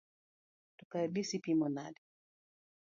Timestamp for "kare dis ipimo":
0.91-1.67